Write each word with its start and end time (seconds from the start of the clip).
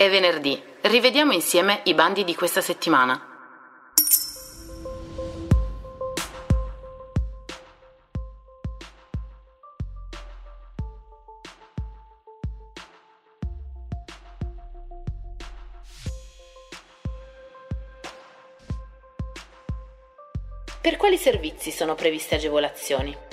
È 0.00 0.08
venerdì. 0.08 0.58
Rivediamo 0.80 1.32
insieme 1.32 1.82
i 1.84 1.92
bandi 1.92 2.24
di 2.24 2.34
questa 2.34 2.62
settimana. 2.62 3.22
Per 20.80 20.96
quali 20.96 21.18
servizi 21.18 21.70
sono 21.70 21.94
previste 21.94 22.36
agevolazioni? 22.36 23.28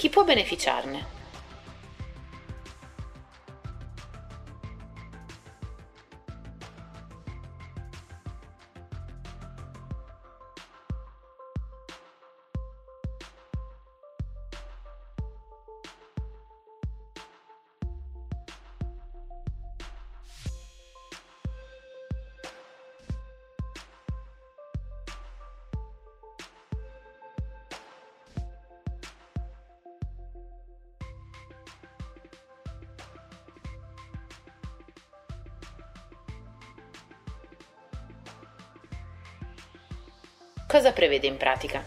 Chi 0.00 0.08
può 0.08 0.24
beneficiarne? 0.24 1.19
Cosa 40.70 40.92
prevede 40.92 41.26
in 41.26 41.36
pratica? 41.36 41.82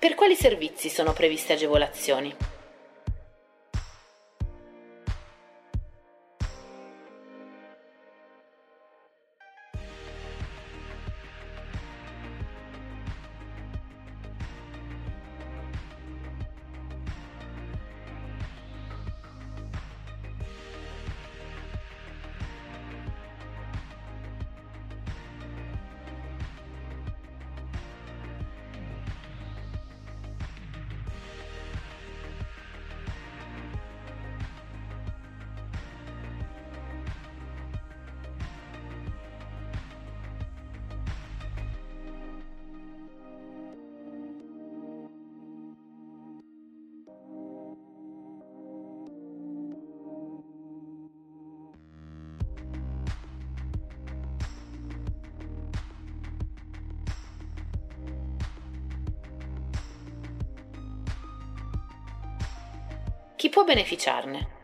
Per 0.00 0.14
quali 0.14 0.34
servizi 0.34 0.88
sono 0.88 1.12
previste 1.12 1.52
agevolazioni? 1.52 2.34
Chi 63.40 63.48
può 63.48 63.64
beneficiarne? 63.64 64.59